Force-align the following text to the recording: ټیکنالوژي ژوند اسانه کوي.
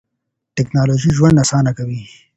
ټیکنالوژي 0.55 1.11
ژوند 1.17 1.41
اسانه 1.43 1.71
کوي. 1.77 2.01